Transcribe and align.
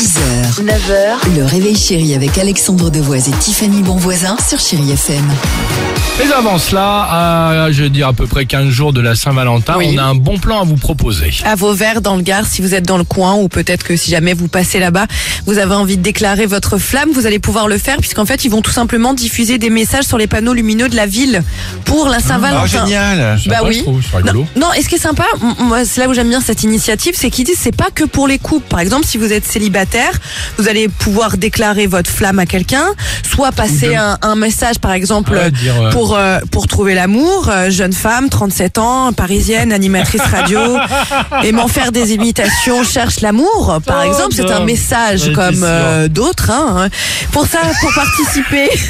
6h, 0.00 0.64
9h, 0.64 1.36
le 1.36 1.44
réveil 1.44 1.76
chéri 1.76 2.14
avec 2.14 2.38
Alexandre 2.38 2.88
Devoise 2.88 3.28
et 3.28 3.32
Tiffany 3.32 3.82
Bonvoisin 3.82 4.34
sur 4.38 4.58
Chéri 4.58 4.92
FM. 4.92 5.30
Mais 6.22 6.30
avant 6.32 6.58
cela, 6.58 7.06
à, 7.64 7.72
je 7.72 7.84
veux 7.84 7.88
dire 7.88 8.08
à 8.08 8.12
peu 8.12 8.26
près 8.26 8.44
15 8.44 8.68
jours 8.68 8.92
de 8.92 9.00
la 9.00 9.14
Saint-Valentin, 9.14 9.74
Oui. 9.78 9.92
on 9.94 9.98
a 9.98 10.02
un 10.02 10.14
bon 10.14 10.38
plan 10.38 10.60
à 10.60 10.64
vous 10.64 10.76
proposer. 10.76 11.30
à 11.46 11.54
vos 11.54 11.72
verres 11.72 12.02
dans 12.02 12.14
le 12.16 12.20
Gard 12.22 12.44
si 12.46 12.60
vous 12.60 12.74
êtes 12.74 12.84
dans 12.86 12.98
le 12.98 13.04
coin 13.04 13.34
ou 13.36 13.48
peut-être 13.48 13.84
que 13.84 13.96
si 13.96 14.10
jamais 14.10 14.34
vous 14.34 14.46
passez 14.48 14.78
là-bas, 14.78 15.06
vous 15.46 15.56
avez 15.58 15.74
envie 15.74 15.96
de 15.96 16.02
déclarer 16.02 16.44
votre 16.44 16.76
flamme, 16.76 17.08
vous 17.14 17.26
allez 17.26 17.38
pouvoir 17.38 17.68
le 17.68 17.78
faire 17.78 17.96
puisqu'en 17.98 18.26
fait 18.26 18.44
ils 18.44 18.50
vont 18.50 18.60
tout 18.60 18.70
simplement 18.70 19.14
diffuser 19.14 19.56
des 19.56 19.70
messages 19.70 20.04
sur 20.04 20.18
les 20.18 20.26
panneaux 20.26 20.52
lumineux 20.52 20.88
de 20.90 20.96
la 20.96 21.06
ville 21.06 21.42
pour 21.86 22.08
la 22.08 22.18
Oh, 22.18 22.28
Saint-Valentin. 22.28 22.66
génial 22.66 23.38
Bah 23.46 23.56
Sympa, 23.56 23.68
oui. 23.68 23.76
je 23.78 23.82
trouve. 23.82 24.02
Non, 24.34 24.46
non, 24.56 24.72
et 24.76 24.82
ce 24.82 24.88
qui 24.90 24.96
est 24.96 24.98
sympa, 24.98 25.24
moi 25.58 25.84
c'est 25.86 26.02
là 26.02 26.08
où 26.08 26.12
j'aime 26.14 26.28
bien 26.28 26.42
cette 26.42 26.62
initiative, 26.64 27.14
c'est 27.16 27.30
qu'ils 27.30 27.46
disent 27.46 27.58
c'est 27.58 27.74
pas 27.74 27.88
que 27.94 28.04
pour 28.04 28.28
les 28.28 28.38
couples. 28.38 28.66
Par 28.68 28.80
exemple, 28.80 29.06
si 29.06 29.16
vous 29.16 29.32
êtes 29.32 29.46
célibataire, 29.46 30.12
vous 30.58 30.68
allez 30.68 30.88
pouvoir 30.88 31.38
déclarer 31.38 31.86
votre 31.86 32.10
flamme 32.10 32.38
à 32.38 32.46
quelqu'un, 32.46 32.84
soit 33.28 33.52
passer 33.52 33.94
un, 33.96 34.18
un 34.20 34.34
message 34.36 34.78
par 34.80 34.92
exemple 34.92 35.32
Ouais, 35.32 35.50
dire, 35.50 35.74
euh, 35.80 35.90
pour 35.90 36.09
euh, 36.14 36.38
pour 36.50 36.66
trouver 36.66 36.94
l'amour, 36.94 37.48
euh, 37.50 37.70
jeune 37.70 37.92
femme, 37.92 38.28
37 38.28 38.78
ans, 38.78 39.12
parisienne, 39.12 39.72
animatrice 39.72 40.20
radio, 40.22 40.60
aimant 41.44 41.68
faire 41.68 41.92
des 41.92 42.12
imitations, 42.12 42.84
cherche 42.84 43.20
l'amour. 43.20 43.78
Par 43.84 44.02
Oh, 44.04 44.08
exemple, 44.08 44.34
c'est 44.34 44.50
un 44.50 44.60
non. 44.60 44.64
message 44.64 45.28
Ouais, 45.28 45.32
comme 45.34 45.54
t'es 45.56 45.64
euh, 45.64 46.08
d'autres. 46.08 46.50
Hein. 46.50 46.88
Pour 47.32 47.46
ça, 47.46 47.58
pour 47.80 47.92
participer. 47.94 48.68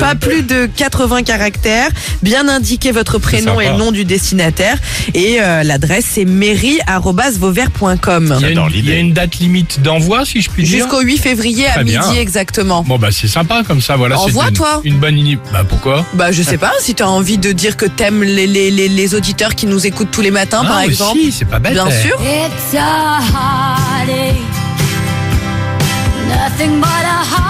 Pas 0.00 0.14
plus 0.14 0.42
de 0.42 0.66
80 0.76 1.22
caractères, 1.22 1.88
bien 2.22 2.48
indiquer 2.48 2.92
votre 2.92 3.18
prénom 3.18 3.60
et 3.60 3.68
le 3.68 3.76
nom 3.76 3.92
du 3.92 4.04
destinataire 4.04 4.76
et 5.14 5.40
euh, 5.40 5.62
l'adresse 5.62 6.04
c'est 6.10 6.24
mairie@vauvert.com. 6.24 8.24
Il 8.24 8.42
y, 8.42 8.44
a 8.44 8.48
J'adore 8.48 8.66
une, 8.68 8.74
il 8.74 8.88
y 8.88 8.92
a 8.92 8.96
une 8.98 9.12
date 9.12 9.36
limite 9.36 9.80
d'envoi, 9.82 10.24
si 10.24 10.40
je 10.42 10.50
puis 10.50 10.64
dire. 10.64 10.78
Jusqu'au 10.78 11.00
8 11.00 11.18
février 11.18 11.66
à 11.66 11.82
midi 11.84 11.98
exactement. 12.18 12.82
Bon 12.82 12.98
bah 12.98 13.08
c'est 13.12 13.28
sympa 13.28 13.62
comme 13.66 13.80
ça, 13.80 13.96
voilà. 13.96 14.16
c'est 14.16 14.30
Envoie-toi. 14.30 14.80
Une, 14.84 14.94
une 14.94 15.00
bonne 15.00 15.18
idée. 15.18 15.38
Bah 15.52 15.64
pourquoi? 15.68 16.04
Bah 16.14 16.32
je 16.32 16.42
sais 16.42 16.58
pas 16.58 16.72
si 16.80 16.94
tu 16.94 17.02
as 17.02 17.08
envie 17.08 17.38
de 17.38 17.52
dire 17.52 17.76
que 17.76 17.86
t'aimes 17.86 18.22
les, 18.22 18.46
les, 18.46 18.70
les, 18.70 18.88
les 18.88 19.14
auditeurs 19.14 19.54
qui 19.54 19.66
nous 19.66 19.86
écoutent 19.86 20.10
tous 20.10 20.20
les 20.22 20.30
matins 20.30 20.62
par 20.64 20.78
Ah, 20.78 20.86
exemple. 20.86 21.18
aussi, 21.18 21.32
c'est 21.32 21.44
pas 21.44 21.58
bête. 21.58 21.72
Bien 21.72 21.86
eh. 21.88 22.02
sûr. 22.08 22.18
It's 22.20 22.74
a 22.74 23.20
heartache, 23.20 24.36
nothing 26.28 26.80
but 26.80 26.86
a 26.86 27.24
heartache. 27.24 27.49